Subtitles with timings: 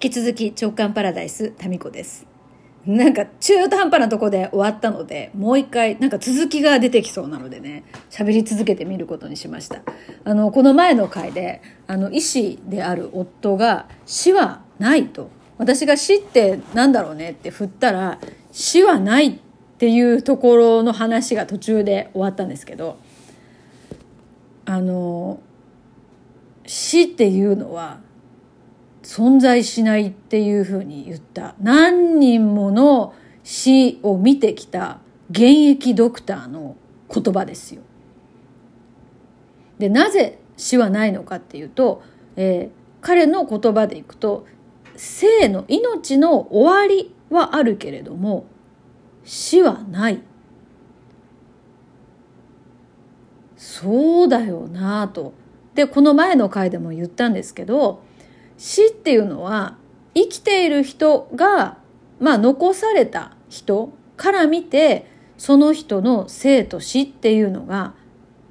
[0.00, 2.24] 引き続き直感パラダイスタミコです。
[2.86, 9.82] なんか中途半端なとこで終わったのでもう一回なんか続きが出てきそうなのでね喋り続けてみることにしました。
[10.22, 15.30] あのこの前の回であの医師である夫が死はないと。
[15.58, 18.20] 私が死ってなんだろうねって振ったら
[18.52, 19.38] 死はないっ
[19.78, 22.98] ていうところの話が途中で終わったんですけど
[24.64, 25.40] あの
[26.66, 27.98] 死っていうのは
[29.08, 31.54] 存在しないっていうふうに言った。
[31.62, 34.98] 何人もの死を見てきた
[35.30, 36.76] 現役ドクターの
[37.10, 37.80] 言葉ですよ。
[39.78, 42.02] でなぜ死はないのかっていうと、
[42.36, 44.44] えー、彼の言葉でいくと
[44.94, 48.44] 生の命の終わりはあるけれども
[49.24, 50.20] 死はない。
[53.56, 55.32] そうだよなと。
[55.74, 58.06] でこの前の回でも言ったんですけど
[58.58, 59.78] 死っていうのは
[60.14, 61.78] 生きている人が、
[62.20, 65.06] まあ、残された人から見て
[65.38, 67.94] その人の生と死っていうのが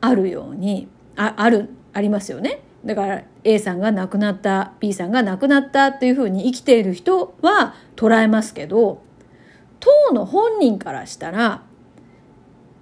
[0.00, 2.60] あるようにああるありますよね。
[2.84, 9.02] だから A さんが亡くなった B さんが亡くなったっていうふうに生きている人は捉えますけど
[9.80, 11.62] 当の本人からしたら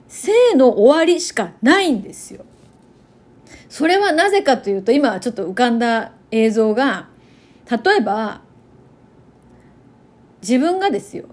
[0.09, 2.45] 生の終わりしかないんですよ。
[3.69, 7.09] それはなぜかというと今ちょっと浮かんだ映像が
[7.77, 8.43] 例えば
[10.43, 11.27] 自分がですよ。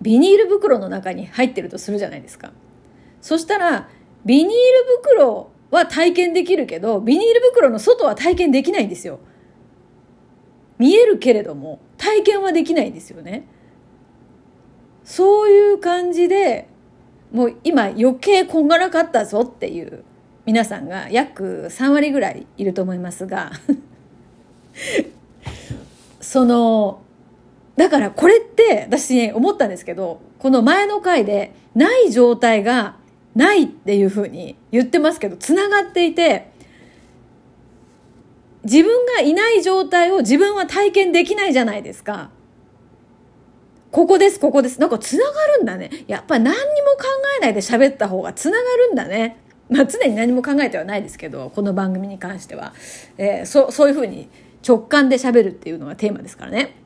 [0.00, 2.52] ビニール袋の中に入ってるとするじゃないですか。
[3.20, 3.88] そしたら
[4.24, 4.52] ビニール
[5.02, 9.20] 袋は体験できるけどビニール袋の外は体験できないんですよ。
[10.78, 13.46] 見えるけれども体験はできないんですよね。
[15.04, 16.68] そういう感じで
[17.30, 20.04] もう今余計こんがらかったぞっていう。
[20.44, 23.52] 皆さんが約3割ぐらいいると思いますが
[26.20, 27.02] その
[27.76, 32.96] だからこれって私ね思ったんですけどこの前の回でない状態が
[33.34, 36.50] ないっていうふうに言ってますけどつながっていて
[38.64, 42.30] 自分がいない状態を自分は体験できないじゃないですか。
[43.90, 44.80] ここです、ここです。
[44.80, 45.90] なんかつながるんだね。
[46.06, 47.04] やっぱ何にも考
[47.38, 49.41] えないで喋った方がつながるんだね。
[49.72, 52.74] まあ、常に何も考えてはないですけどこの番組に関しては、
[53.16, 54.28] えー、そそういうふうに
[54.66, 56.76] 直感で喋るっていうのがテーマですからね。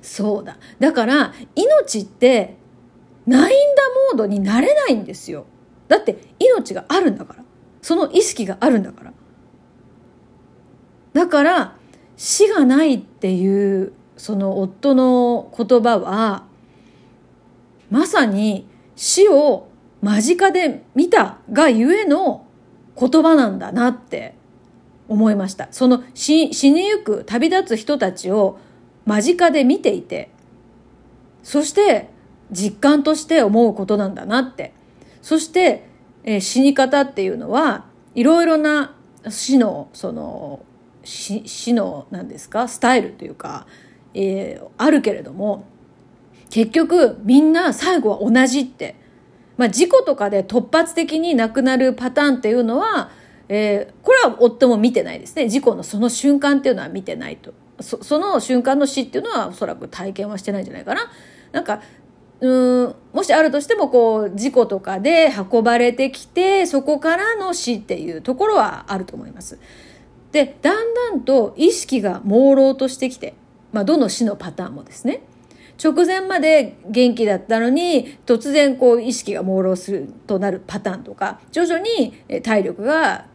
[0.00, 0.56] そうだ。
[0.78, 2.56] だから命って
[3.26, 5.46] ないんだモードになれないんですよ。
[5.88, 7.44] だって命があるんだから。
[7.82, 9.12] その意識があるんだから。
[11.12, 11.76] だから
[12.16, 16.44] 死がないっていうその夫の言葉は
[17.90, 19.69] まさに死を
[20.02, 22.46] 間近で見たがゆえの
[22.98, 24.34] 言葉なんだなって
[25.08, 25.68] 思いました。
[25.70, 28.58] その死にゆく旅立つ人たちを
[29.06, 30.30] 間近で見ていて、
[31.42, 32.10] そして
[32.50, 34.72] 実感として思うことなんだなって。
[35.22, 35.86] そして、
[36.24, 37.84] えー、死に方っていうのは
[38.14, 38.94] いろいろな
[39.28, 40.60] 死のその
[41.04, 43.66] 死死の何ですかスタイルというか、
[44.14, 45.66] えー、あるけれども
[46.50, 48.96] 結局みんな最後は同じって
[49.60, 53.10] まあ、事故とかで突発的に亡くなるパターンっていうのは、
[53.50, 61.10] えー、これは夫も見てないですね事故のその瞬間っていうのは見てないとそその瞬間の死っていうのはおそらく体験はしてないんじゃないかな。
[61.52, 61.82] なんか
[62.40, 69.58] うんもしあるとしてもこう事故とかで運ばれてきてそこからの死っていうところはあると思います。
[70.32, 73.34] でだんだんと意識が朦朧としてきて、
[73.72, 75.20] まあ、どの死のパターンもですね
[75.82, 83.26] 直前まで元気だったのに突然こう意識が朦朧するとなるパターンとか徐々に体力が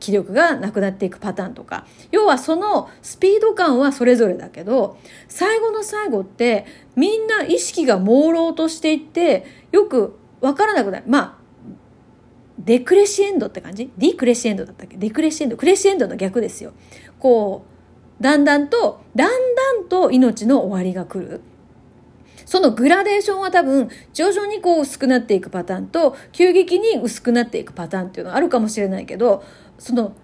[0.00, 1.86] 気力がなくなっていくパターンとか。
[2.10, 4.98] 要はそのスピード感はそれぞれだけど
[5.28, 11.04] 最後の最後ってみんな意識が朦朧としていってよく分からなくなる。
[11.06, 11.42] まあ
[12.58, 13.92] デクレシエンドって感じ？
[13.96, 14.96] ディクレシエンドだったっけ？
[14.96, 15.56] デクレシエンド。
[15.56, 16.72] クレシエンドの逆ですよ。
[17.20, 17.64] こ
[18.20, 21.40] うだんだんとだんだんと命の終わりが来る。
[22.52, 29.42] そのグラデーションは多分徐々にこう薄くなっていくパターンと急激に薄くなっていくパターンっていうのはあるかもしれないけど
[29.78, 30.14] その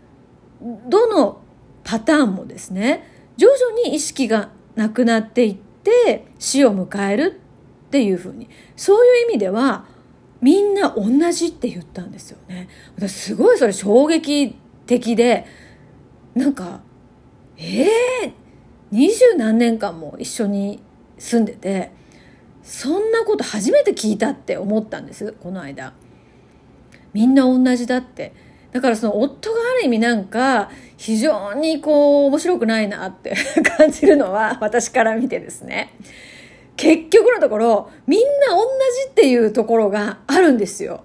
[0.61, 1.41] どの
[1.85, 3.03] パターンもですね
[3.39, 7.41] 徐々に意識がなくなっていって死を迎える
[7.87, 9.87] っていうふうにそういう意味では
[10.43, 12.69] みんな同じって言ったんですよね。
[12.97, 14.55] 私すごいそれ衝撃
[14.85, 15.47] 的で
[16.35, 16.83] なんか
[17.57, 18.33] ええー、
[18.91, 20.83] 二十何年間も一緒に
[21.17, 21.97] 住んでて
[22.69, 25.95] そんなこと初めて聞いたって思ったんですこの間
[27.15, 28.35] みんな同じだって
[28.73, 33.35] だからその夫がある意味なんか非常にこう面白くないなって
[33.79, 35.95] 感じるのは私から見てですね。
[36.77, 38.63] 結局のところみんな同
[39.07, 41.03] じっていうところがあるんですよ。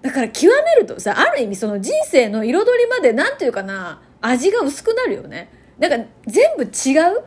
[0.00, 5.50] だから極めるとさ、ある意味その人生の彩りまでなんていうかな、味が薄くなるよね。
[5.78, 7.22] なんか全部違う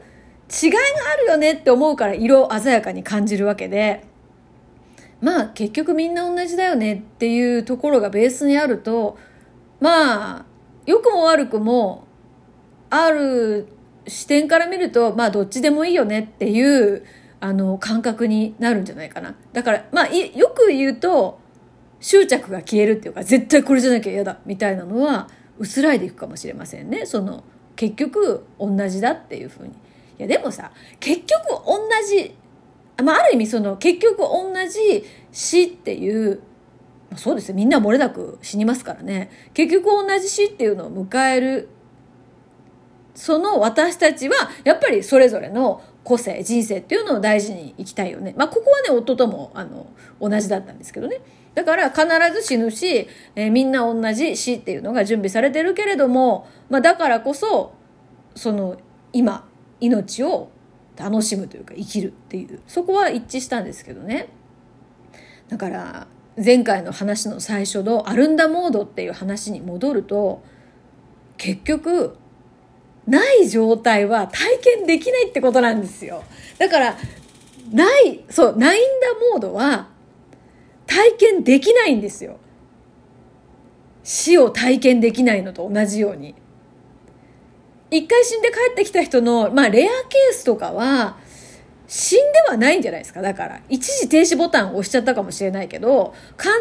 [0.51, 0.77] 違いが
[1.13, 4.03] あるよねって思うから色鮮やかに感じるわけで、
[5.21, 9.17] まあ結局みんな同じだよねっていうところがベースにあると、
[9.79, 10.45] まあ、
[10.85, 12.05] 良くも悪くも、
[12.89, 13.67] ある
[14.07, 17.05] 視点から見ると、まあどっちでもいいよねっていう、
[17.39, 19.35] あの、感覚になるんじゃないかな。
[19.53, 21.39] だから、まあ、よく言うと、
[21.99, 25.27] 執着が消えるっていうか、絶対これじゃなきゃ嫌だみたいなのは、
[25.57, 27.05] 薄らいでいくかもしれませんね。
[27.05, 27.43] その、
[27.75, 29.73] 結局同じだっていうふうに。
[30.21, 32.35] いや、でもさ、結局同じ、
[33.03, 36.41] まあ、ある意味その、結局同じ死っていう
[37.11, 37.55] ま、そうですよ。
[37.55, 39.29] みんな漏れなく死にますからね。
[39.53, 41.69] 結局同じ死っていうのを迎える、
[43.13, 48.33] その私たちは、やっぱりそれぞれの個性、人生っていうのを大事に生きたいよね。
[48.37, 49.87] まあ、ここはね、夫とも、あの、
[50.21, 51.19] 同じだったんですけどね。
[51.53, 57.73] だから必ず死ぬし、えー、みんな同じ死っていうのが準備されてるけれども、まあ、だからこそ、
[58.35, 58.77] その、
[59.11, 59.45] 今、
[59.81, 60.49] 命を
[60.95, 64.29] 楽しむというか生きるっていう、そこは一致したんですけどね。
[65.49, 66.07] だから、
[66.43, 70.41] 前回の話の最初のアルンダモードっていう話に戻ると、
[71.37, 72.15] 結局、
[73.07, 76.23] ない状態は体験できないってことなんですよ。
[76.57, 76.97] だから、
[77.71, 79.89] ない、そう、ないんだモードは
[80.85, 82.37] 体験できないんですよ。
[84.03, 86.35] 死を体験できないのと同じように。
[87.91, 91.17] 一回死んで帰ってきた人の、まあレアケースとかは、
[91.87, 93.21] 死んではないんじゃないですか。
[93.21, 96.53] だから、一時停止ボタンを押しちゃったかもしれないけど、完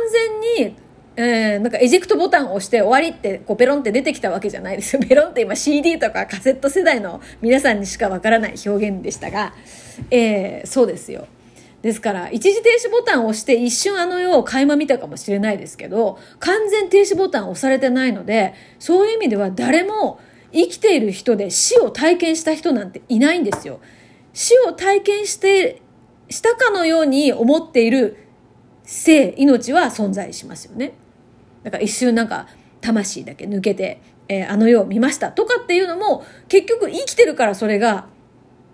[0.56, 0.76] 全に
[1.16, 5.02] えー、なんかエジェクトボタンを押して終わりってこうペロンって出てきたわけじゃないですよ。
[5.06, 9.54] ペロンって今 CD とかカセット世代の皆さんにしかわからない表現でしたが、
[10.10, 11.26] えー、そうですよ。
[11.82, 20.20] ですから、一時停止ボタンを押して一瞬あの世を垣間見たかもしれないですけど、完全停止ボタンを押されてないので、そういう意味では誰も
[20.52, 23.80] 生きている人で死を体験した人なんていないんですよ。
[24.32, 25.82] 死を体験して、
[26.28, 28.16] したかのように思っている
[28.84, 30.92] 生、命は存在しますよね。
[31.62, 32.46] だから一瞬なんか
[32.80, 38.06] 魂だけ抜けて、えー、あの世を見ましたとかっていうのも結局生きてるからそれが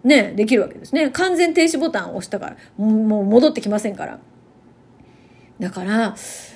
[0.04, 1.10] ね、できるわけですね。
[1.10, 4.20] 完全停止ボタンを押したから、もう戻ってきませんから。
[5.58, 6.14] だから、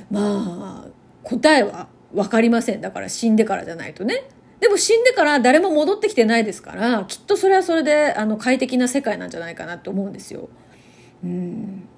[0.09, 0.89] まあ、
[1.25, 2.81] 答えは分かりません。
[2.81, 4.29] だから死んでからじゃないとね。
[4.61, 10.49] でも死んでから誰も戻ってきてないですから、きっとそれはそれで、あの、快適な世界なんじゃないかなと思うんですよ。
[11.25, 11.89] うん。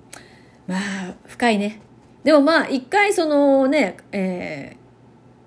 [0.67, 0.81] まあ、
[1.27, 1.81] 深いね。
[2.23, 4.77] でもまあ、一回そのね、え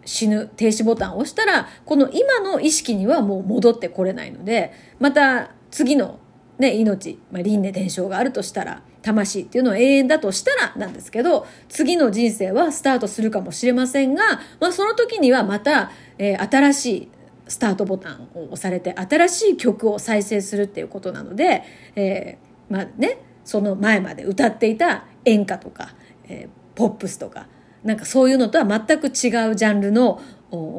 [0.04, 6.20] ー、死ぬ停止ボタンを押したら、この今の意識にはもう戻ってこれないので、また次の
[6.60, 17.10] ね、命、まあ、輪廻伝承があるとしたら、魂っていうのは永遠だとしたらなんですけど、次の人生はスタートするかもしれませんが、まあその時にはまた、えー、新しい
[17.48, 21.64] スタートボタンを押されて、新しい曲を再生するっていうことなので、
[21.96, 25.94] えー、まあね、その前まで歌っていた演歌とか、
[26.28, 27.48] えーポップスとか
[27.84, 30.22] なんかそういうのとは全く違うジャンルの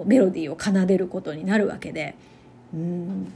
[0.06, 2.16] メロディーを奏でることになるわけで。
[2.74, 3.32] うん。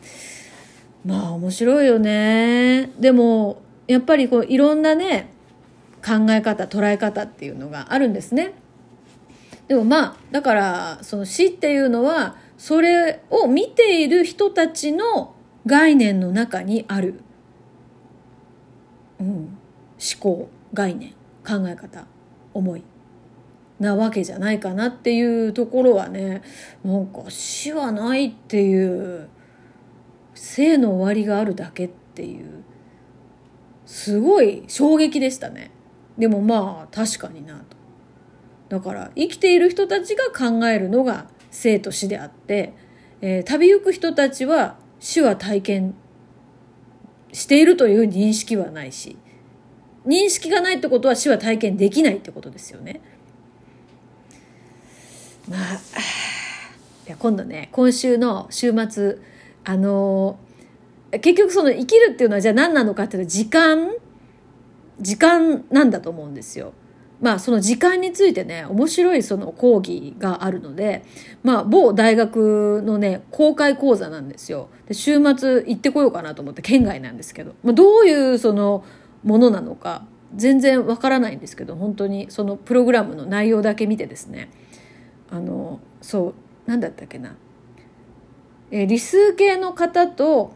[1.05, 2.91] まあ面白いよね。
[2.99, 5.31] でもやっぱりこういろんなね
[6.05, 8.53] 考え方捉え方っていうのがあるんですね。
[9.69, 15.35] でもまあだからその死っていうのはそれを見ている人たちの
[15.67, 17.21] 概念の中にある、
[19.21, 19.59] うん、思
[20.19, 21.15] 考概念。
[21.47, 22.07] 考え方
[22.55, 22.83] 思い
[23.79, 26.43] なわけじゃないかなっていうところはね
[26.85, 29.29] なんか死はないっていう
[30.35, 32.65] 生の終わりがあるだけっていう。
[33.91, 35.73] すごい衝撃でしたね
[36.17, 37.77] でもまあ確かになと
[38.69, 42.73] だから生きている人たちが考えるのが生と死であって、
[43.21, 45.95] えー、旅行く人たちは死は体験
[47.33, 49.17] しているという認識はないし
[50.07, 53.01] 認識がないってことは死は体験できないってことですよね。
[55.49, 59.19] まあ、今度ね今週の週末
[59.65, 60.39] あの
[61.11, 63.91] 結局その生きるっていうのはじゃあ何なのかっていうと時間
[65.01, 66.73] 時間なんだと思うんですよ。
[67.21, 71.05] まあその時間についてね面白いその講義があるので
[71.43, 74.69] まあ某大学のね公開講座なんですよ。
[74.87, 78.85] で週末行ってこようかなと思って県外なんですけど、まあ、どういうその
[79.23, 84.51] ものなのか全然わからないんですけど本当にそのプログラムの内容だけ見てですね
[85.31, 86.35] あのそう
[86.67, 87.37] 何だったっけな、
[88.71, 90.55] えー、理数系の方と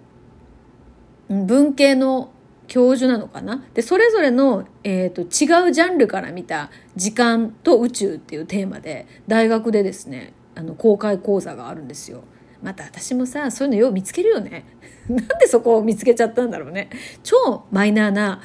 [1.29, 2.31] 文系の
[2.67, 3.65] 教授なのかな？
[3.75, 12.25] でそれぞれの、えーと、違うジャンルから見た時間と宇宙っていうテーマで大学でですねあの公開講座があるんですよ。
[12.63, 14.65] また私もさそういうのよう見つけるよね。
[15.09, 16.89] なんでそこを見つけちゃったんだろうね。
[17.23, 18.41] 超マイナーな、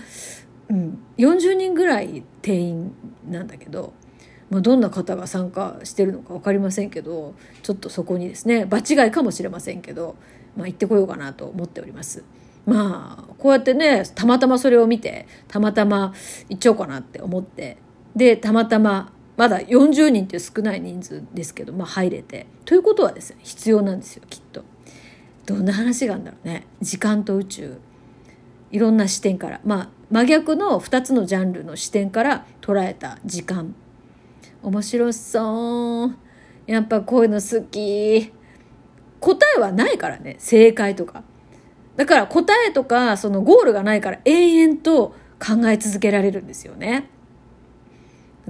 [0.70, 2.92] うん、40人ぐらい定員
[3.30, 3.94] なんだけど、
[4.50, 7.34] まあ、どんな方が参加してるのか分かりませんけど
[7.64, 10.16] ちょっとそこにですね場違いかもしれませんけど、
[10.58, 12.24] まあ、行ってこようかなと思っております。
[12.70, 16.14] まあこうやってねたまたまそれを見てたまたま
[16.50, 17.78] 行っちゃおうかなって思って。
[18.16, 22.48] でたまたままだ40人っていう少ない人数ですけど、まあ、入れて。
[22.66, 24.64] ということはですね必要なんですよきっと。
[25.46, 26.68] どんな話があるんだろうね。
[26.82, 27.78] 時間と宇宙。
[28.72, 29.62] いろんな視点から。
[29.64, 33.74] まあ真逆の2つのジャンルの視点から捉えた時間。
[34.62, 36.16] 面白そう。
[36.68, 38.34] やっぱこういうの好き。
[39.20, 41.24] 答えはないからね正解とか。
[42.00, 47.10] だから答えとかそのゴールがないから永遠と考え続けられるんですよね。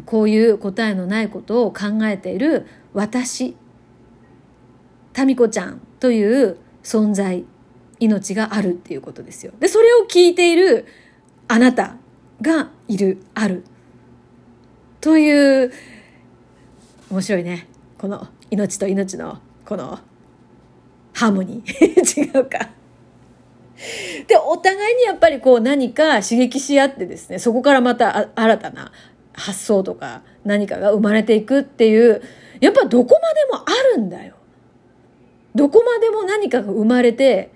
[0.05, 3.57] こういう答えのないことを考えている私、
[5.13, 7.43] タミコちゃんという存在、
[7.99, 9.51] 命があるっていうことですよ。
[9.59, 10.85] で、それを聞いている
[11.47, 11.95] あなた
[12.43, 13.63] がいる、ある。
[15.01, 15.73] という、
[17.09, 17.67] 面白いね。
[17.97, 19.97] この命と命のこの
[21.13, 22.29] ハーモニー。
[22.37, 22.77] 違うか。
[24.27, 28.91] で、お互いにやっぱりこう何か刺激し合ってですね、そこからまた新たな
[29.33, 32.21] 発想とか何かが生まれていくっていう、
[32.59, 34.35] やっぱどこまでもあるんだよ。
[35.55, 37.51] どこまでも何かが生まれて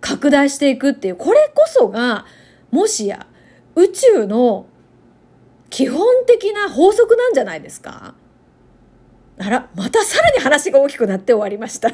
[0.00, 2.26] 拡大していくっていう、これこそが、
[2.70, 3.26] もしや
[3.76, 4.66] 宇宙の
[5.70, 8.14] 基本的な法則なんじゃないですか
[9.38, 11.90] あら、またさらに話が大きくなって終わりました